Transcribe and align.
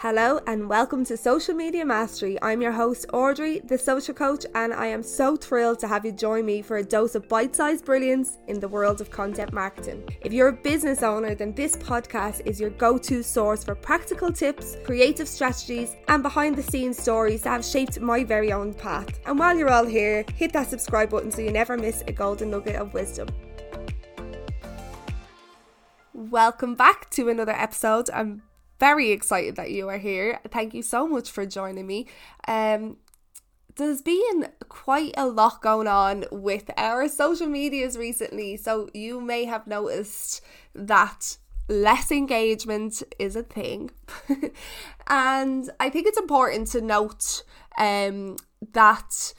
Hello 0.00 0.40
and 0.46 0.66
welcome 0.66 1.04
to 1.04 1.14
Social 1.14 1.54
Media 1.54 1.84
Mastery. 1.84 2.38
I'm 2.40 2.62
your 2.62 2.72
host, 2.72 3.04
Audrey, 3.12 3.60
the 3.66 3.76
social 3.76 4.14
coach, 4.14 4.46
and 4.54 4.72
I 4.72 4.86
am 4.86 5.02
so 5.02 5.36
thrilled 5.36 5.78
to 5.80 5.88
have 5.88 6.06
you 6.06 6.12
join 6.12 6.46
me 6.46 6.62
for 6.62 6.78
a 6.78 6.82
dose 6.82 7.14
of 7.16 7.28
bite 7.28 7.54
sized 7.54 7.84
brilliance 7.84 8.38
in 8.48 8.60
the 8.60 8.66
world 8.66 9.02
of 9.02 9.10
content 9.10 9.52
marketing. 9.52 10.08
If 10.22 10.32
you're 10.32 10.48
a 10.48 10.54
business 10.54 11.02
owner, 11.02 11.34
then 11.34 11.52
this 11.52 11.76
podcast 11.76 12.40
is 12.46 12.58
your 12.58 12.70
go 12.70 12.96
to 12.96 13.22
source 13.22 13.62
for 13.62 13.74
practical 13.74 14.32
tips, 14.32 14.78
creative 14.86 15.28
strategies, 15.28 15.94
and 16.08 16.22
behind 16.22 16.56
the 16.56 16.62
scenes 16.62 16.98
stories 16.98 17.42
that 17.42 17.50
have 17.50 17.64
shaped 17.66 18.00
my 18.00 18.24
very 18.24 18.54
own 18.54 18.72
path. 18.72 19.20
And 19.26 19.38
while 19.38 19.54
you're 19.54 19.68
all 19.68 19.84
here, 19.84 20.24
hit 20.34 20.54
that 20.54 20.70
subscribe 20.70 21.10
button 21.10 21.30
so 21.30 21.42
you 21.42 21.52
never 21.52 21.76
miss 21.76 22.02
a 22.06 22.12
golden 22.12 22.52
nugget 22.52 22.76
of 22.76 22.94
wisdom. 22.94 23.28
Welcome 26.14 26.74
back 26.74 27.10
to 27.10 27.28
another 27.28 27.52
episode. 27.52 28.08
I'm 28.14 28.40
very 28.80 29.10
excited 29.10 29.56
that 29.56 29.70
you 29.70 29.88
are 29.88 29.98
here. 29.98 30.40
Thank 30.50 30.74
you 30.74 30.82
so 30.82 31.06
much 31.06 31.30
for 31.30 31.46
joining 31.46 31.86
me. 31.86 32.06
Um, 32.48 32.96
there's 33.76 34.02
been 34.02 34.48
quite 34.68 35.14
a 35.16 35.26
lot 35.26 35.62
going 35.62 35.86
on 35.86 36.24
with 36.32 36.70
our 36.76 37.08
social 37.08 37.46
medias 37.46 37.96
recently, 37.96 38.56
so 38.56 38.88
you 38.92 39.20
may 39.20 39.44
have 39.44 39.66
noticed 39.66 40.40
that 40.74 41.36
less 41.68 42.10
engagement 42.10 43.02
is 43.18 43.36
a 43.36 43.42
thing. 43.42 43.90
and 45.06 45.70
I 45.78 45.88
think 45.88 46.06
it's 46.06 46.18
important 46.18 46.66
to 46.68 46.80
note 46.80 47.44
um, 47.78 48.36
that 48.72 49.34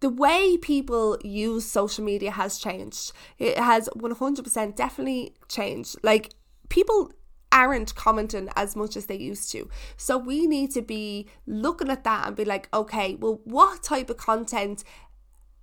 the 0.00 0.08
way 0.08 0.56
people 0.56 1.18
use 1.22 1.66
social 1.66 2.02
media 2.02 2.30
has 2.30 2.58
changed. 2.58 3.12
It 3.38 3.58
has 3.58 3.88
100% 3.90 4.76
definitely 4.76 5.34
changed. 5.48 5.96
Like, 6.02 6.30
people 6.70 7.12
aren't 7.52 7.94
commenting 7.94 8.48
as 8.56 8.76
much 8.76 8.96
as 8.96 9.06
they 9.06 9.16
used 9.16 9.50
to. 9.52 9.68
So 9.96 10.16
we 10.16 10.46
need 10.46 10.70
to 10.72 10.82
be 10.82 11.28
looking 11.46 11.90
at 11.90 12.04
that 12.04 12.26
and 12.26 12.36
be 12.36 12.44
like, 12.44 12.68
okay, 12.72 13.16
well, 13.16 13.40
what 13.44 13.82
type 13.82 14.10
of 14.10 14.16
content 14.16 14.84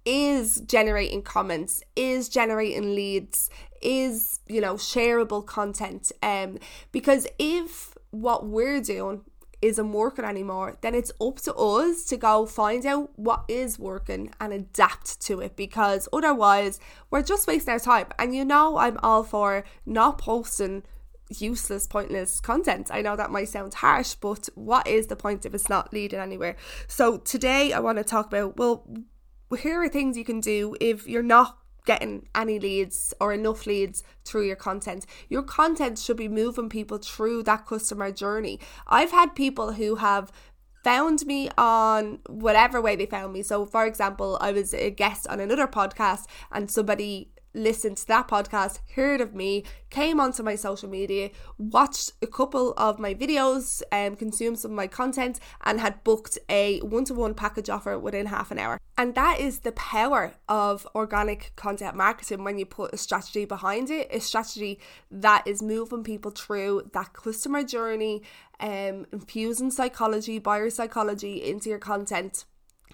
is 0.05 0.61
generating 0.61 1.21
comments, 1.21 1.83
is 1.95 2.29
generating 2.29 2.95
leads, 2.95 3.49
is, 3.81 4.39
you 4.47 4.61
know, 4.61 4.75
shareable 4.75 5.45
content. 5.45 6.11
Um, 6.23 6.59
because 6.91 7.27
if 7.37 7.97
what 8.11 8.45
we're 8.45 8.81
doing 8.81 9.21
isn't 9.61 9.91
working 9.91 10.23
anymore, 10.23 10.77
then 10.81 10.93
it's 10.93 11.11
up 11.19 11.37
to 11.41 11.53
us 11.55 12.05
to 12.05 12.17
go 12.17 12.45
find 12.45 12.85
out 12.85 13.09
what 13.17 13.43
is 13.47 13.79
working 13.79 14.31
and 14.39 14.53
adapt 14.53 15.19
to 15.21 15.41
it 15.41 15.55
because 15.55 16.07
otherwise 16.13 16.79
we're 17.09 17.23
just 17.23 17.47
wasting 17.47 17.73
our 17.73 17.79
time. 17.79 18.07
And 18.19 18.35
you 18.35 18.45
know, 18.45 18.77
I'm 18.77 18.97
all 19.01 19.23
for 19.23 19.63
not 19.85 20.19
posting 20.19 20.83
useless, 21.29 21.87
pointless 21.87 22.39
content. 22.39 22.89
I 22.91 23.01
know 23.01 23.15
that 23.15 23.31
might 23.31 23.49
sound 23.49 23.73
harsh, 23.75 24.15
but 24.15 24.49
what 24.55 24.87
is 24.87 25.07
the 25.07 25.15
point 25.15 25.45
if 25.45 25.53
it's 25.53 25.69
not 25.69 25.93
leading 25.93 26.19
anywhere? 26.19 26.55
So 26.87 27.17
today 27.17 27.73
I 27.73 27.79
want 27.79 27.97
to 27.97 28.03
talk 28.03 28.27
about 28.27 28.57
well, 28.57 28.87
here 29.59 29.81
are 29.81 29.89
things 29.89 30.17
you 30.17 30.25
can 30.25 30.39
do 30.39 30.75
if 30.81 31.07
you're 31.07 31.23
not 31.23 31.57
getting 31.85 32.27
any 32.35 32.59
leads 32.59 33.13
or 33.21 33.33
enough 33.33 33.65
leads 33.65 34.03
through 34.25 34.45
your 34.45 34.57
content. 34.57 35.05
Your 35.29 35.41
content 35.41 35.97
should 35.97 36.17
be 36.17 36.27
moving 36.27 36.69
people 36.69 36.97
through 36.97 37.43
that 37.43 37.65
customer 37.65 38.11
journey. 38.11 38.59
I've 38.87 39.11
had 39.11 39.35
people 39.35 39.71
who 39.71 39.95
have 39.95 40.31
found 40.83 41.25
me 41.25 41.49
on 41.57 42.19
whatever 42.27 42.81
way 42.81 42.95
they 42.95 43.05
found 43.05 43.33
me. 43.33 43.41
So, 43.41 43.65
for 43.65 43.85
example, 43.85 44.37
I 44.41 44.51
was 44.51 44.73
a 44.73 44.91
guest 44.91 45.27
on 45.27 45.39
another 45.39 45.67
podcast 45.67 46.25
and 46.51 46.69
somebody 46.69 47.31
listened 47.57 47.97
to 47.97 48.07
that 48.07 48.27
podcast, 48.27 48.79
heard 48.95 49.19
of 49.19 49.33
me, 49.33 49.63
came 49.89 50.19
onto 50.19 50.43
my 50.43 50.55
social 50.55 50.89
media, 50.89 51.31
watched 51.57 52.13
a 52.21 52.27
couple 52.27 52.73
of 52.77 52.99
my 52.99 53.13
videos, 53.13 53.81
and 53.91 54.13
um, 54.13 54.17
consumed 54.17 54.59
some 54.59 54.71
of 54.71 54.77
my 54.77 54.87
content, 54.87 55.39
and 55.65 55.79
had 55.79 56.03
booked 56.03 56.37
a 56.49 56.79
one 56.79 57.05
to 57.05 57.13
one 57.13 57.33
package 57.33 57.69
offer 57.69 57.97
within 57.97 58.27
half 58.27 58.51
an 58.51 58.59
hour. 58.59 58.79
And 58.97 59.13
that 59.15 59.39
is 59.39 59.59
the 59.59 59.71
power 59.73 60.33
of 60.47 60.87
organic 60.95 61.51
content 61.55 61.95
marketing 61.95 62.43
when 62.43 62.57
you 62.57 62.65
put 62.65 62.93
a 62.93 62.97
strategy 62.97 63.45
behind 63.45 63.89
it, 63.89 64.07
a 64.11 64.19
strategy 64.19 64.79
that 65.11 65.45
is 65.45 65.61
moving 65.61 66.03
people 66.03 66.31
through 66.31 66.89
that 66.93 67.13
customer 67.13 67.63
journey, 67.63 68.23
um, 68.59 69.05
infusing 69.11 69.71
psychology, 69.71 70.39
buyer 70.39 70.69
psychology 70.69 71.43
into 71.43 71.69
your 71.69 71.79
content. 71.79 72.45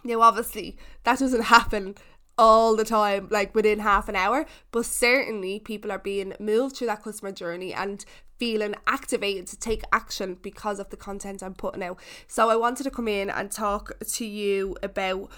Now, 0.04 0.22
obviously, 0.22 0.78
that 1.04 1.20
doesn't 1.20 1.44
happen 1.58 1.96
all 2.38 2.76
the 2.76 2.86
time, 2.86 3.28
like 3.30 3.54
within 3.54 3.80
half 3.80 4.10
an 4.10 4.16
hour. 4.16 4.46
But 4.72 4.86
certainly, 4.86 5.60
people 5.60 5.92
are 5.92 6.00
being 6.00 6.34
moved 6.40 6.78
through 6.78 6.88
that 6.88 7.04
customer 7.04 7.32
journey 7.32 7.74
and 7.74 8.04
feeling 8.38 8.76
activated 8.88 9.48
to 9.48 9.60
take 9.60 9.84
action 9.92 10.38
because 10.42 10.80
of 10.80 10.90
the 10.90 10.98
content 10.98 11.44
I'm 11.44 11.54
putting 11.54 11.84
out. 11.84 12.00
So, 12.28 12.50
I 12.50 12.56
wanted 12.56 12.84
to 12.84 12.92
come 12.92 13.08
in 13.08 13.30
and 13.30 13.52
talk 13.52 13.92
to 14.00 14.26
you 14.26 14.76
about. 14.84 15.30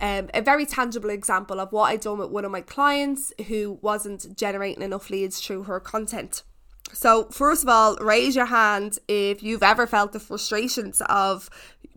Um, 0.00 0.28
a 0.34 0.42
very 0.42 0.66
tangible 0.66 1.08
example 1.08 1.60
of 1.60 1.70
what 1.70 1.84
I 1.84 1.96
done 1.96 2.18
with 2.18 2.30
one 2.30 2.44
of 2.44 2.50
my 2.50 2.62
clients 2.62 3.32
who 3.46 3.78
wasn't 3.80 4.36
generating 4.36 4.82
enough 4.82 5.08
leads 5.08 5.40
through 5.40 5.62
her 5.62 5.78
content. 5.78 6.42
So, 6.92 7.24
first 7.30 7.62
of 7.62 7.68
all, 7.68 7.96
raise 7.96 8.36
your 8.36 8.46
hand 8.46 8.98
if 9.08 9.42
you've 9.42 9.62
ever 9.62 9.86
felt 9.86 10.12
the 10.12 10.20
frustrations 10.20 11.00
of 11.08 11.48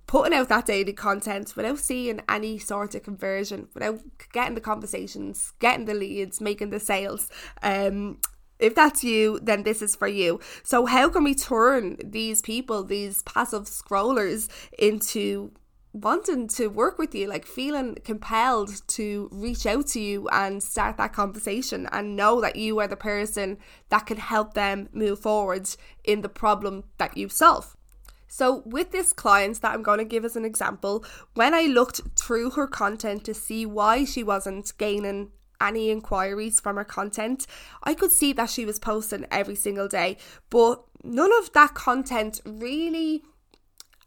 putting 0.08 0.34
out 0.34 0.50
that 0.50 0.66
daily 0.66 0.94
content 0.94 1.54
without 1.56 1.80
seeing 1.80 2.22
any 2.28 2.58
sort 2.58 2.96
of 2.96 3.04
conversion, 3.04 3.68
without 3.74 4.00
getting 4.32 4.56
the 4.56 4.62
conversations, 4.62 5.54
getting 5.60 5.86
the 5.86 5.94
leads, 5.94 6.42
making 6.42 6.70
the 6.70 6.80
sales. 6.80 7.30
Um, 7.62 8.20
if 8.58 8.74
that's 8.74 9.04
you, 9.04 9.40
then 9.44 9.64
this 9.64 9.82
is 9.82 9.96
for 9.96 10.08
you. 10.08 10.40
So, 10.64 10.86
how 10.88 11.10
can 11.10 11.24
we 11.24 11.36
turn 11.36 11.98
these 12.04 12.42
people, 12.42 12.84
these 12.84 13.22
passive 13.24 13.66
scrollers, 13.66 14.50
into 14.80 15.52
wanting 15.94 16.48
to 16.48 16.68
work 16.68 16.98
with 16.98 17.14
you, 17.14 17.28
like 17.28 17.46
feeling 17.46 17.96
compelled 18.04 18.82
to 18.88 19.30
reach 19.32 19.66
out 19.66 19.88
to 19.88 20.00
you 20.00 20.28
and 20.30 20.62
start 20.62 20.98
that 20.98 21.14
conversation 21.14 21.88
and 21.92 22.16
know 22.16 22.42
that 22.42 22.56
you 22.56 22.80
are 22.80 22.88
the 22.88 22.96
person 22.96 23.58
that 23.90 24.06
can 24.06 24.18
help 24.18 24.54
them 24.54 24.90
move 24.92 25.20
forward 25.20 25.68
in 26.04 26.22
the 26.22 26.30
problem 26.30 26.84
that 26.98 27.16
you 27.18 27.30
solve. 27.30 27.77
So, 28.28 28.64
with 28.66 28.92
this 28.92 29.14
client 29.14 29.62
that 29.62 29.74
I'm 29.74 29.84
going 29.84 30.00
to 30.00 30.06
give 30.06 30.26
as 30.26 30.36
an 30.36 30.46
example, 30.46 31.06
when 31.34 31.54
I 31.54 31.64
looked 31.64 32.02
through 32.16 32.52
her 32.52 32.68
content 32.68 33.24
to 33.26 33.34
see 33.34 33.66
why 33.66 34.06
she 34.06 34.24
wasn't 34.24 34.78
gaining 34.78 35.32
any 35.60 35.90
inquiries 35.90 36.60
from 36.60 36.76
her 36.76 36.84
content, 36.84 37.48
I 37.84 37.94
could 37.94 38.12
see 38.12 38.34
that 38.34 38.50
she 38.50 38.66
was 38.66 38.80
posting 38.80 39.26
every 39.32 39.56
single 39.56 39.88
day, 39.88 40.18
but 40.50 40.84
none 41.04 41.32
of 41.40 41.52
that 41.54 41.74
content 41.74 42.42
really 42.46 43.24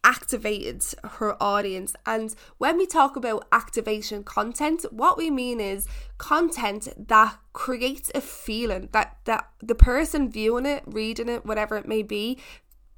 activated 0.03 0.83
her 1.05 1.41
audience. 1.43 1.95
And 2.07 2.35
when 2.59 2.79
we 2.79 2.87
talk 2.87 3.17
about 3.17 3.47
activation 3.53 4.25
content, 4.25 4.85
what 4.91 5.19
we 5.19 5.31
mean 5.31 5.61
is 5.61 5.87
content 6.19 6.89
that 7.09 7.37
creates 7.53 8.11
a 8.15 8.21
feeling 8.21 8.89
that 8.93 9.19
that 9.25 9.51
the 9.63 9.75
person 9.75 10.31
viewing 10.31 10.67
it, 10.67 10.83
reading 10.87 11.29
it, 11.29 11.45
whatever 11.45 11.77
it 11.77 11.87
may 11.87 12.03
be, 12.03 12.39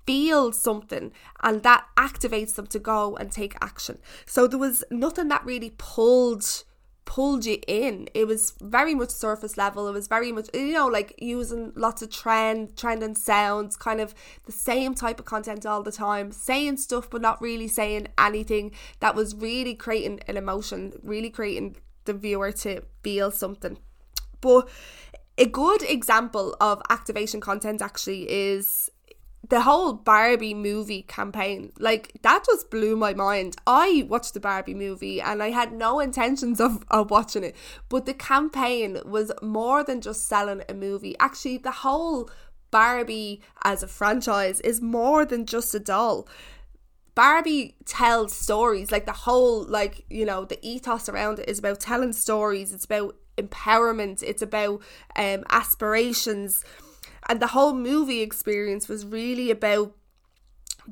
feel 0.06 0.52
something 0.52 1.12
and 1.42 1.62
that 1.62 1.86
activates 1.96 2.54
them 2.54 2.66
to 2.66 2.78
go 2.78 3.16
and 3.16 3.30
take 3.30 3.54
action. 3.60 3.98
So 4.26 4.46
there 4.46 4.58
was 4.58 4.84
nothing 4.90 5.28
that 5.28 5.44
really 5.44 5.74
pulled 5.78 6.64
pulled 7.04 7.44
you 7.44 7.58
in. 7.66 8.08
It 8.14 8.26
was 8.26 8.54
very 8.60 8.94
much 8.94 9.10
surface 9.10 9.56
level. 9.56 9.88
It 9.88 9.92
was 9.92 10.06
very 10.06 10.32
much 10.32 10.48
you 10.54 10.72
know 10.72 10.86
like 10.86 11.14
using 11.18 11.72
lots 11.74 12.00
of 12.00 12.10
trend 12.10 12.76
trend 12.76 13.02
and 13.02 13.18
sounds, 13.18 13.76
kind 13.76 14.00
of 14.00 14.14
the 14.46 14.52
same 14.52 14.94
type 14.94 15.18
of 15.18 15.26
content 15.26 15.66
all 15.66 15.82
the 15.82 15.92
time, 15.92 16.32
saying 16.32 16.78
stuff 16.78 17.10
but 17.10 17.20
not 17.20 17.42
really 17.42 17.68
saying 17.68 18.08
anything 18.18 18.72
that 19.00 19.14
was 19.14 19.34
really 19.34 19.74
creating 19.74 20.20
an 20.28 20.36
emotion, 20.36 20.92
really 21.02 21.30
creating 21.30 21.76
the 22.04 22.14
viewer 22.14 22.52
to 22.52 22.82
feel 23.02 23.30
something. 23.30 23.78
But 24.40 24.68
a 25.38 25.46
good 25.46 25.82
example 25.82 26.56
of 26.60 26.82
activation 26.90 27.40
content 27.40 27.80
actually 27.80 28.30
is 28.30 28.90
the 29.48 29.62
whole 29.62 29.92
Barbie 29.92 30.54
movie 30.54 31.02
campaign, 31.02 31.72
like 31.78 32.12
that 32.22 32.44
just 32.46 32.70
blew 32.70 32.96
my 32.96 33.12
mind. 33.12 33.56
I 33.66 34.06
watched 34.08 34.34
the 34.34 34.40
Barbie 34.40 34.74
movie 34.74 35.20
and 35.20 35.42
I 35.42 35.50
had 35.50 35.72
no 35.72 36.00
intentions 36.00 36.60
of, 36.60 36.84
of 36.88 37.10
watching 37.10 37.44
it, 37.44 37.56
but 37.88 38.06
the 38.06 38.14
campaign 38.14 38.98
was 39.04 39.32
more 39.42 39.82
than 39.82 40.00
just 40.00 40.26
selling 40.26 40.62
a 40.68 40.74
movie. 40.74 41.16
Actually, 41.18 41.58
the 41.58 41.72
whole 41.72 42.30
Barbie 42.70 43.42
as 43.64 43.82
a 43.82 43.88
franchise 43.88 44.60
is 44.60 44.80
more 44.80 45.24
than 45.24 45.44
just 45.44 45.74
a 45.74 45.80
doll. 45.80 46.28
Barbie 47.14 47.76
tells 47.84 48.32
stories, 48.32 48.90
like 48.90 49.04
the 49.04 49.12
whole, 49.12 49.64
like, 49.64 50.06
you 50.08 50.24
know, 50.24 50.46
the 50.46 50.58
ethos 50.66 51.08
around 51.08 51.40
it 51.40 51.48
is 51.48 51.58
about 51.58 51.80
telling 51.80 52.14
stories, 52.14 52.72
it's 52.72 52.86
about 52.86 53.16
empowerment, 53.36 54.22
it's 54.22 54.40
about 54.40 54.80
um, 55.16 55.44
aspirations 55.50 56.64
and 57.28 57.40
the 57.40 57.48
whole 57.48 57.74
movie 57.74 58.20
experience 58.20 58.88
was 58.88 59.04
really 59.06 59.50
about 59.50 59.94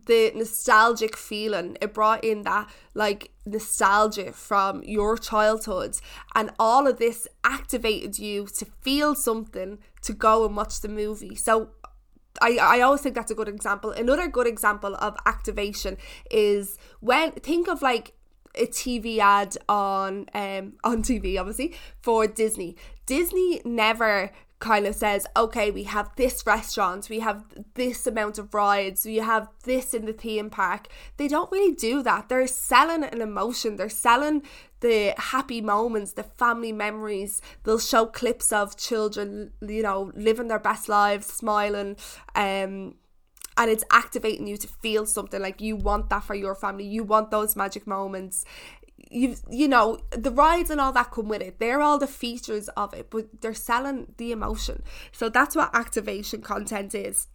the 0.06 0.31
nostalgic 0.37 1.17
feeling 1.17 1.77
it 1.81 1.93
brought 1.93 2.23
in 2.25 2.43
that 2.43 2.71
like 2.94 3.32
nostalgia 3.44 4.32
from 4.32 4.82
your 4.85 5.19
childhood 5.19 5.97
and 6.35 6.50
all 6.61 6.87
of 6.87 6.99
this 6.99 7.27
activated 7.43 8.17
you 8.17 8.47
to 8.47 8.65
feel 8.82 9.17
something 9.17 9.79
to 10.00 10.12
go 10.12 10.47
and 10.47 10.56
watch 10.56 10.81
the 10.81 10.88
movie 10.88 11.35
so 11.35 11.71
I, 12.41 12.59
I 12.61 12.81
always 12.81 13.00
think 13.00 13.15
that's 13.15 13.31
a 13.31 13.35
good 13.35 13.49
example. 13.49 13.91
Another 13.91 14.29
good 14.29 14.47
example 14.47 14.94
of 14.97 15.17
activation 15.26 15.97
is 16.31 16.79
when 17.00 17.33
think 17.33 17.69
of 17.69 17.83
like 17.83 18.15
a 18.55 18.67
TV 18.67 19.19
ad 19.19 19.56
on 19.69 20.26
um 20.35 20.75
on 20.85 21.03
TV 21.03 21.38
obviously 21.38 21.75
for 22.00 22.26
Disney. 22.26 22.76
Disney 23.06 23.61
never 23.65 24.31
of 24.69 24.95
says, 24.95 25.27
okay, 25.37 25.71
we 25.71 25.85
have 25.85 26.11
this 26.17 26.47
restaurant, 26.47 27.09
we 27.09 27.21
have 27.21 27.45
this 27.75 28.07
amount 28.07 28.39
of 28.39 28.53
rides, 28.55 29.05
we 29.05 29.17
have 29.17 29.49
this 29.65 29.95
in 29.95 30.07
the 30.07 30.12
theme 30.12 30.51
park. 30.51 30.89
They 31.17 31.29
don't 31.29 31.51
really 31.51 31.75
do 31.75 32.03
that. 32.03 32.29
They're 32.29 32.47
selling 32.47 33.05
an 33.05 33.21
emotion, 33.21 33.77
they're 33.77 33.89
selling 33.89 34.43
the 34.81 35.15
happy 35.17 35.61
moments, 35.61 36.12
the 36.12 36.23
family 36.23 36.73
memories. 36.73 37.43
They'll 37.65 37.79
show 37.79 38.07
clips 38.07 38.53
of 38.53 38.77
children, 38.77 39.53
you 39.61 39.83
know, 39.83 40.11
living 40.15 40.49
their 40.49 40.59
best 40.59 40.89
lives, 40.89 41.27
smiling, 41.27 41.97
um, 42.35 42.95
and 43.57 43.71
it's 43.71 43.85
activating 43.91 44.47
you 44.47 44.57
to 44.57 44.67
feel 44.67 45.05
something 45.05 45.41
like 45.41 45.61
you 45.61 45.77
want 45.77 46.09
that 46.09 46.25
for 46.25 46.35
your 46.35 46.55
family 46.55 46.85
you 46.85 47.05
want 47.05 47.31
those 47.31 47.57
magic 47.57 47.87
moments 47.87 48.45
you 49.11 49.37
you 49.51 49.69
know 49.69 49.99
the 50.11 50.31
rides 50.31 50.71
and 50.71 50.81
all 50.81 50.93
that 50.93 51.11
come 51.11 51.29
with 51.29 51.43
it. 51.43 51.59
They're 51.59 51.81
all 51.81 51.99
the 51.99 52.07
features 52.07 52.69
of 52.71 52.95
it 52.95 53.11
but 53.11 53.41
they're 53.41 53.55
selling 53.55 54.15
the 54.17 54.33
emotion. 54.33 54.83
So 55.12 55.29
that's 55.29 55.57
what 55.57 55.75
activation 55.75 56.43
content 56.43 56.95
is. 56.95 57.27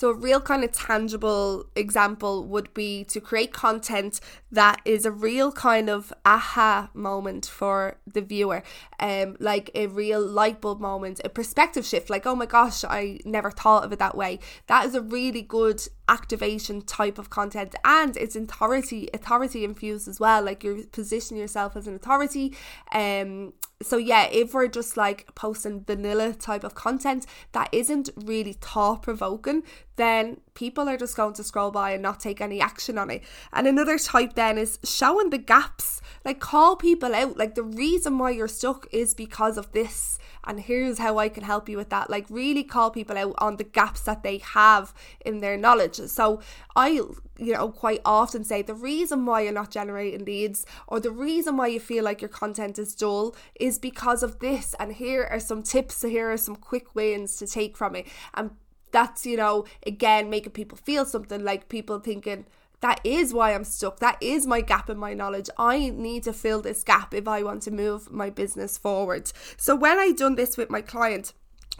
So, 0.00 0.08
a 0.08 0.14
real 0.14 0.40
kind 0.40 0.64
of 0.64 0.72
tangible 0.72 1.66
example 1.76 2.46
would 2.46 2.72
be 2.72 3.04
to 3.04 3.20
create 3.20 3.52
content 3.52 4.18
that 4.50 4.80
is 4.86 5.04
a 5.04 5.10
real 5.10 5.52
kind 5.52 5.90
of 5.90 6.10
aha 6.24 6.88
moment 6.94 7.44
for 7.44 7.98
the 8.06 8.22
viewer, 8.22 8.62
um, 8.98 9.36
like 9.40 9.70
a 9.74 9.88
real 9.88 10.26
light 10.26 10.62
bulb 10.62 10.80
moment, 10.80 11.20
a 11.22 11.28
perspective 11.28 11.84
shift, 11.84 12.08
like, 12.08 12.24
oh 12.24 12.34
my 12.34 12.46
gosh, 12.46 12.82
I 12.82 13.18
never 13.26 13.50
thought 13.50 13.84
of 13.84 13.92
it 13.92 13.98
that 13.98 14.16
way. 14.16 14.38
That 14.68 14.86
is 14.86 14.94
a 14.94 15.02
really 15.02 15.42
good 15.42 15.86
activation 16.10 16.82
type 16.82 17.18
of 17.18 17.30
content 17.30 17.74
and 17.84 18.16
it's 18.16 18.34
authority 18.34 19.08
authority 19.14 19.64
infused 19.64 20.08
as 20.08 20.18
well 20.18 20.42
like 20.42 20.64
you're 20.64 20.82
positioning 20.86 21.40
yourself 21.40 21.76
as 21.76 21.86
an 21.86 21.94
authority 21.94 22.54
um 22.92 23.52
so 23.80 23.96
yeah 23.96 24.24
if 24.24 24.52
we're 24.52 24.66
just 24.66 24.96
like 24.96 25.32
posting 25.36 25.84
vanilla 25.84 26.34
type 26.34 26.64
of 26.64 26.74
content 26.74 27.24
that 27.52 27.68
isn't 27.72 28.10
really 28.16 28.52
thought 28.52 29.02
provoking 29.02 29.62
then 30.00 30.40
people 30.54 30.88
are 30.88 30.96
just 30.96 31.14
going 31.14 31.34
to 31.34 31.44
scroll 31.44 31.70
by 31.70 31.90
and 31.90 32.02
not 32.02 32.18
take 32.18 32.40
any 32.40 32.58
action 32.58 32.96
on 32.96 33.10
it. 33.10 33.22
And 33.52 33.66
another 33.66 33.98
type 33.98 34.32
then 34.34 34.56
is 34.56 34.78
showing 34.82 35.28
the 35.28 35.36
gaps. 35.36 36.00
Like 36.24 36.40
call 36.40 36.76
people 36.76 37.14
out. 37.14 37.36
Like 37.36 37.54
the 37.54 37.62
reason 37.62 38.16
why 38.16 38.30
you're 38.30 38.48
stuck 38.48 38.86
is 38.92 39.12
because 39.12 39.58
of 39.58 39.72
this 39.72 40.18
and 40.44 40.60
here's 40.60 40.98
how 40.98 41.18
I 41.18 41.28
can 41.28 41.44
help 41.44 41.68
you 41.68 41.76
with 41.76 41.90
that. 41.90 42.10
Like, 42.10 42.26
really 42.30 42.64
call 42.64 42.90
people 42.90 43.18
out 43.18 43.34
on 43.38 43.56
the 43.56 43.64
gaps 43.64 44.00
that 44.02 44.22
they 44.22 44.38
have 44.38 44.94
in 45.24 45.40
their 45.40 45.56
knowledge. 45.56 45.96
So, 45.96 46.40
I, 46.74 46.88
you 46.88 47.52
know, 47.52 47.68
quite 47.70 48.00
often 48.04 48.44
say 48.44 48.62
the 48.62 48.74
reason 48.74 49.26
why 49.26 49.42
you're 49.42 49.52
not 49.52 49.70
generating 49.70 50.24
leads 50.24 50.64
or 50.86 51.00
the 51.00 51.10
reason 51.10 51.56
why 51.56 51.68
you 51.68 51.80
feel 51.80 52.04
like 52.04 52.22
your 52.22 52.28
content 52.28 52.78
is 52.78 52.94
dull 52.94 53.34
is 53.58 53.78
because 53.78 54.22
of 54.22 54.38
this. 54.38 54.74
And 54.80 54.94
here 54.94 55.28
are 55.30 55.40
some 55.40 55.62
tips, 55.62 56.02
here 56.02 56.30
are 56.30 56.36
some 56.36 56.56
quick 56.56 56.94
wins 56.94 57.36
to 57.36 57.46
take 57.46 57.76
from 57.76 57.94
it. 57.94 58.06
And 58.34 58.52
that's, 58.92 59.26
you 59.26 59.36
know, 59.36 59.64
again, 59.86 60.30
making 60.30 60.52
people 60.52 60.78
feel 60.78 61.04
something 61.04 61.44
like 61.44 61.68
people 61.68 62.00
thinking, 62.00 62.46
that 62.80 63.00
is 63.04 63.34
why 63.34 63.54
I'm 63.54 63.64
stuck. 63.64 63.98
That 64.00 64.16
is 64.20 64.46
my 64.46 64.60
gap 64.60 64.88
in 64.88 64.98
my 64.98 65.14
knowledge. 65.14 65.50
I 65.58 65.90
need 65.90 66.24
to 66.24 66.32
fill 66.32 66.62
this 66.62 66.82
gap 66.82 67.12
if 67.12 67.28
I 67.28 67.42
want 67.42 67.62
to 67.62 67.70
move 67.70 68.10
my 68.10 68.30
business 68.30 68.78
forward. 68.78 69.30
So 69.56 69.76
when 69.76 69.98
I 69.98 70.12
done 70.12 70.36
this 70.36 70.56
with 70.56 70.70
my 70.70 70.80
client, 70.80 71.32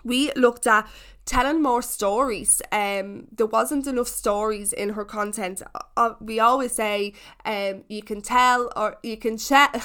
we 0.05 0.33
looked 0.33 0.67
at 0.67 0.89
telling 1.25 1.63
more 1.63 1.83
stories. 1.83 2.61
Um, 2.73 3.29
there 3.33 3.47
wasn't 3.47 3.87
enough 3.87 4.09
stories 4.09 4.73
in 4.73 4.91
her 4.91 5.05
content. 5.05 5.63
Uh, 5.97 6.15
we 6.21 6.41
always 6.41 6.73
say, 6.73 7.15
um, 7.45 7.85
you 7.89 8.03
can 8.03 8.21
tell 8.21 8.71
or 8.77 8.97
you 9.03 9.17
can 9.17 9.39
chat. 9.39 9.83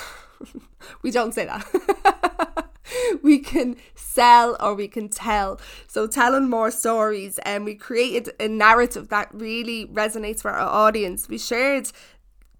we 1.01 1.11
don't 1.11 1.33
say 1.33 1.45
that. 1.45 2.69
we 3.23 3.39
can 3.39 3.75
sell 3.95 4.55
or 4.59 4.75
we 4.75 4.87
can 4.87 5.09
tell. 5.09 5.59
So 5.87 6.07
telling 6.07 6.49
more 6.49 6.71
stories 6.71 7.39
and 7.39 7.65
we 7.65 7.75
created 7.75 8.33
a 8.39 8.47
narrative 8.47 9.09
that 9.09 9.29
really 9.33 9.87
resonates 9.87 10.41
for 10.41 10.51
our 10.51 10.67
audience. 10.67 11.27
We 11.29 11.37
shared 11.37 11.91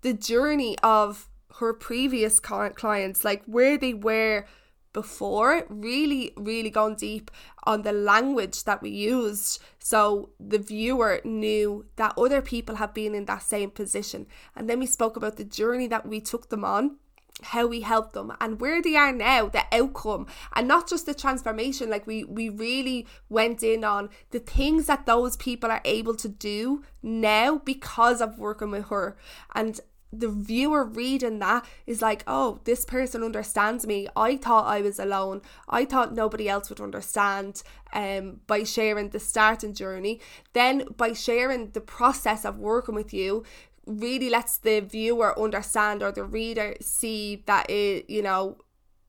the 0.02 0.14
journey 0.14 0.78
of 0.84 1.30
her 1.60 1.74
previous 1.74 2.40
clients, 2.40 3.24
like 3.24 3.44
where 3.46 3.78
they 3.78 3.94
were 3.94 4.46
before, 4.94 5.66
really, 5.68 6.32
really 6.38 6.70
gone 6.70 6.96
deep 6.96 7.30
on 7.66 7.82
the 7.82 7.92
language 7.92 8.64
that 8.64 8.82
we 8.82 8.90
used. 8.90 9.62
So 9.78 10.30
the 10.40 10.58
viewer 10.58 11.22
knew 11.26 11.86
that 11.98 12.14
other 12.18 12.42
people 12.42 12.76
have 12.76 12.94
been 12.94 13.14
in 13.14 13.26
that 13.26 13.44
same 13.44 13.72
position. 13.72 14.26
And 14.56 14.70
then 14.70 14.80
we 14.80 14.86
spoke 14.86 15.18
about 15.18 15.36
the 15.36 15.44
journey 15.44 15.88
that 15.88 16.08
we 16.08 16.22
took 16.22 16.50
them 16.50 16.64
on 16.64 16.98
how 17.44 17.68
we 17.68 17.82
help 17.82 18.14
them 18.14 18.32
and 18.40 18.62
where 18.62 18.82
they 18.82 18.96
are 18.96 19.12
now 19.12 19.48
the 19.50 19.64
outcome 19.72 20.26
and 20.56 20.68
not 20.68 20.88
just 20.88 21.06
the 21.06 21.14
transformation 21.14 21.90
like 21.90 22.08
we 22.08 22.24
we 22.24 22.48
really 22.48 23.06
went 23.28 23.62
in 23.62 23.84
on 23.84 24.10
the 24.32 24.40
things 24.40 24.86
that 24.88 25.06
those 25.06 25.36
people 25.36 25.70
are 25.70 25.82
able 25.84 26.16
to 26.16 26.30
do 26.30 26.82
now 27.04 27.58
because 27.58 28.22
of 28.22 28.40
working 28.40 28.72
with 28.72 28.88
her 28.88 29.18
and 29.54 29.82
the 30.20 30.30
viewer 30.30 30.84
reading 30.84 31.40
that 31.40 31.66
is 31.86 32.02
like, 32.02 32.24
oh, 32.28 32.60
this 32.64 32.86
person 32.86 33.24
understands 33.24 33.86
me. 33.86 34.08
I 34.16 34.38
thought 34.38 34.66
I 34.66 34.82
was 34.82 35.00
alone. 35.00 35.42
I 35.68 35.86
thought 35.86 36.14
nobody 36.14 36.48
else 36.48 36.70
would 36.70 36.80
understand 36.80 37.64
um, 37.94 38.40
by 38.48 38.64
sharing 38.64 39.10
the 39.10 39.20
starting 39.20 39.74
journey. 39.74 40.22
Then, 40.54 40.86
by 40.96 41.14
sharing 41.14 41.72
the 41.72 41.82
process 41.82 42.46
of 42.46 42.58
working 42.58 42.96
with 42.96 43.14
you, 43.14 43.44
really 43.86 44.30
lets 44.30 44.58
the 44.58 44.80
viewer 44.80 45.38
understand 45.40 46.02
or 46.02 46.12
the 46.12 46.24
reader 46.24 46.76
see 46.82 47.44
that 47.46 47.70
it, 47.70 48.10
you 48.10 48.22
know, 48.22 48.58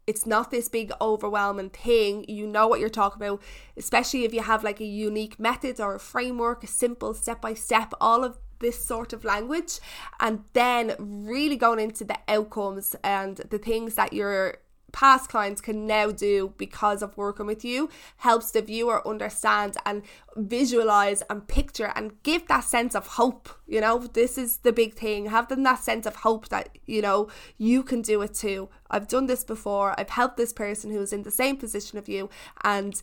it's 0.06 0.26
not 0.26 0.50
this 0.50 0.68
big 0.68 0.92
overwhelming 1.00 1.70
thing. 1.70 2.24
You 2.28 2.46
know 2.46 2.68
what 2.68 2.78
you're 2.80 2.88
talking 2.88 3.22
about, 3.22 3.42
especially 3.76 4.24
if 4.24 4.32
you 4.32 4.42
have 4.42 4.62
like 4.62 4.80
a 4.80 4.84
unique 4.84 5.40
method 5.40 5.80
or 5.80 5.96
a 5.96 6.00
framework, 6.00 6.62
a 6.62 6.68
simple 6.68 7.12
step 7.14 7.40
by 7.40 7.54
step, 7.54 7.92
all 8.00 8.22
of 8.22 8.38
this 8.60 8.82
sort 8.82 9.12
of 9.12 9.24
language, 9.24 9.80
and 10.20 10.44
then 10.52 10.94
really 10.98 11.56
going 11.56 11.80
into 11.80 12.04
the 12.04 12.18
outcomes 12.28 12.94
and 13.02 13.38
the 13.50 13.58
things 13.58 13.96
that 13.96 14.12
you're 14.12 14.58
past 14.92 15.28
clients 15.28 15.60
can 15.60 15.86
now 15.86 16.10
do 16.10 16.54
because 16.56 17.02
of 17.02 17.16
working 17.16 17.46
with 17.46 17.64
you 17.64 17.90
helps 18.18 18.50
the 18.50 18.62
viewer 18.62 19.06
understand 19.06 19.76
and 19.84 20.02
visualize 20.36 21.22
and 21.28 21.46
picture 21.46 21.92
and 21.94 22.22
give 22.22 22.46
that 22.48 22.64
sense 22.64 22.94
of 22.94 23.06
hope. 23.06 23.48
You 23.66 23.80
know, 23.80 23.98
this 23.98 24.38
is 24.38 24.58
the 24.58 24.72
big 24.72 24.94
thing. 24.94 25.26
Have 25.26 25.48
them 25.48 25.64
that 25.64 25.80
sense 25.80 26.06
of 26.06 26.16
hope 26.16 26.48
that, 26.48 26.70
you 26.86 27.02
know, 27.02 27.28
you 27.58 27.82
can 27.82 28.00
do 28.02 28.22
it 28.22 28.34
too. 28.34 28.68
I've 28.90 29.08
done 29.08 29.26
this 29.26 29.44
before. 29.44 29.94
I've 29.98 30.10
helped 30.10 30.36
this 30.36 30.52
person 30.52 30.90
who's 30.90 31.12
in 31.12 31.24
the 31.24 31.30
same 31.30 31.56
position 31.56 31.98
of 31.98 32.08
you, 32.08 32.30
and 32.64 33.02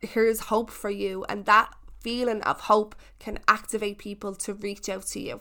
here's 0.00 0.40
hope 0.40 0.70
for 0.70 0.90
you. 0.90 1.24
And 1.28 1.44
that 1.44 1.74
feeling 2.00 2.42
of 2.42 2.62
hope 2.62 2.94
can 3.18 3.38
activate 3.46 3.98
people 3.98 4.34
to 4.34 4.54
reach 4.54 4.88
out 4.88 5.06
to 5.08 5.20
you. 5.20 5.40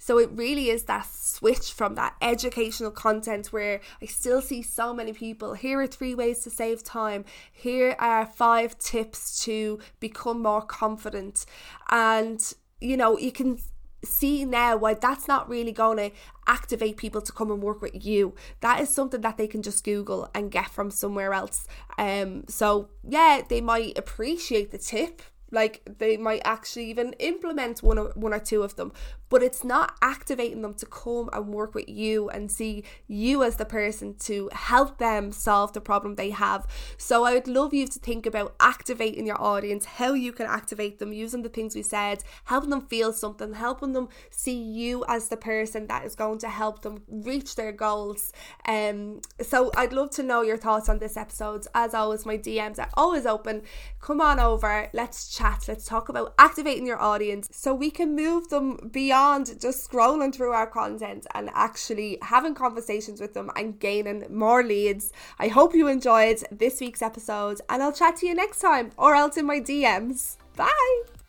So 0.00 0.18
it 0.18 0.30
really 0.32 0.70
is 0.70 0.84
that 0.84 1.06
switch 1.06 1.72
from 1.72 1.94
that 1.94 2.16
educational 2.22 2.90
content 2.90 3.52
where 3.52 3.80
I 4.00 4.06
still 4.06 4.40
see 4.40 4.62
so 4.62 4.94
many 4.94 5.12
people. 5.12 5.52
Here 5.52 5.78
are 5.78 5.86
three 5.86 6.14
ways 6.14 6.40
to 6.40 6.50
save 6.50 6.82
time. 6.82 7.26
Here 7.52 7.94
are 7.98 8.24
five 8.24 8.78
tips 8.78 9.44
to 9.44 9.78
become 10.00 10.42
more 10.42 10.62
confident. 10.62 11.44
And, 11.90 12.40
you 12.80 12.96
know, 12.96 13.18
you 13.18 13.30
can 13.30 13.58
see 14.02 14.46
now 14.46 14.74
why 14.78 14.94
that's 14.94 15.28
not 15.28 15.50
really 15.50 15.72
going 15.72 15.98
to 15.98 16.10
activate 16.46 16.96
people 16.96 17.20
to 17.20 17.32
come 17.32 17.50
and 17.50 17.62
work 17.62 17.82
with 17.82 18.02
you 18.04 18.34
that 18.60 18.80
is 18.80 18.88
something 18.88 19.20
that 19.20 19.36
they 19.36 19.46
can 19.46 19.60
just 19.60 19.84
google 19.84 20.30
and 20.34 20.50
get 20.50 20.70
from 20.70 20.90
somewhere 20.90 21.34
else 21.34 21.66
um 21.98 22.42
so 22.48 22.88
yeah 23.06 23.42
they 23.50 23.60
might 23.60 23.96
appreciate 23.98 24.70
the 24.70 24.78
tip 24.78 25.20
like 25.50 25.82
they 25.98 26.16
might 26.16 26.40
actually 26.44 26.86
even 26.86 27.12
implement 27.18 27.82
one 27.82 27.98
or 27.98 28.12
one 28.14 28.32
or 28.32 28.38
two 28.38 28.62
of 28.62 28.76
them 28.76 28.90
but 29.30 29.42
it's 29.42 29.64
not 29.64 29.96
activating 30.02 30.60
them 30.60 30.74
to 30.74 30.84
come 30.84 31.30
and 31.32 31.46
work 31.46 31.74
with 31.74 31.88
you 31.88 32.28
and 32.28 32.50
see 32.50 32.84
you 33.06 33.42
as 33.42 33.56
the 33.56 33.64
person 33.64 34.14
to 34.14 34.50
help 34.52 34.98
them 34.98 35.32
solve 35.32 35.72
the 35.72 35.80
problem 35.80 36.16
they 36.16 36.30
have. 36.30 36.66
So 36.98 37.24
I 37.24 37.34
would 37.34 37.48
love 37.48 37.72
you 37.72 37.86
to 37.86 37.98
think 37.98 38.26
about 38.26 38.54
activating 38.60 39.26
your 39.26 39.40
audience, 39.40 39.84
how 39.84 40.12
you 40.12 40.32
can 40.32 40.46
activate 40.46 40.98
them 40.98 41.12
using 41.12 41.42
the 41.42 41.48
things 41.48 41.74
we 41.74 41.82
said, 41.82 42.24
helping 42.44 42.70
them 42.70 42.82
feel 42.82 43.12
something, 43.12 43.54
helping 43.54 43.92
them 43.92 44.08
see 44.30 44.60
you 44.60 45.04
as 45.08 45.28
the 45.28 45.36
person 45.36 45.86
that 45.86 46.04
is 46.04 46.16
going 46.16 46.38
to 46.40 46.48
help 46.48 46.82
them 46.82 47.02
reach 47.08 47.54
their 47.54 47.72
goals. 47.72 48.32
Um 48.66 49.20
so 49.40 49.70
I'd 49.76 49.92
love 49.92 50.10
to 50.10 50.24
know 50.24 50.42
your 50.42 50.58
thoughts 50.58 50.88
on 50.88 50.98
this 50.98 51.16
episode. 51.16 51.66
As 51.74 51.94
always, 51.94 52.26
my 52.26 52.36
DMs 52.36 52.80
are 52.80 52.90
always 52.94 53.26
open. 53.26 53.62
Come 54.00 54.20
on 54.20 54.40
over, 54.40 54.88
let's 54.92 55.28
chat, 55.28 55.66
let's 55.68 55.84
talk 55.84 56.08
about 56.08 56.34
activating 56.36 56.86
your 56.86 57.00
audience 57.00 57.48
so 57.52 57.72
we 57.72 57.92
can 57.92 58.16
move 58.16 58.48
them 58.48 58.90
beyond 58.90 59.19
beyond 59.20 59.60
just 59.60 59.88
scrolling 59.90 60.34
through 60.34 60.52
our 60.52 60.66
content 60.66 61.26
and 61.34 61.50
actually 61.52 62.16
having 62.22 62.54
conversations 62.54 63.20
with 63.20 63.34
them 63.34 63.50
and 63.54 63.78
gaining 63.78 64.24
more 64.30 64.62
leads. 64.62 65.12
I 65.38 65.48
hope 65.48 65.74
you 65.74 65.88
enjoyed 65.88 66.38
this 66.50 66.80
week's 66.80 67.02
episode 67.02 67.60
and 67.68 67.82
I'll 67.82 67.92
chat 67.92 68.16
to 68.16 68.26
you 68.26 68.34
next 68.34 68.60
time 68.60 68.92
or 68.96 69.14
else 69.14 69.36
in 69.36 69.44
my 69.44 69.60
DMs. 69.60 70.38
Bye. 70.56 71.19